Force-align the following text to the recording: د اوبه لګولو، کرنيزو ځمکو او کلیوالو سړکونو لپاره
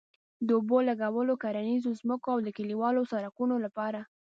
د 0.47 0.49
اوبه 0.59 0.77
لګولو، 0.89 1.33
کرنيزو 1.43 1.97
ځمکو 2.01 2.27
او 2.33 2.39
کلیوالو 2.57 3.09
سړکونو 3.11 3.55
لپاره 3.65 3.99